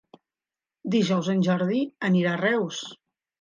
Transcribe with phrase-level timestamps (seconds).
[0.95, 2.81] Dijous en Jordi anirà a Reus.